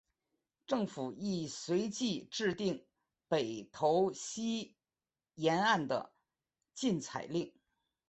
[0.65, 2.83] 政府亦随即制定
[3.27, 4.75] 北投溪
[5.35, 6.11] 沿岸的
[6.73, 7.53] 禁采令。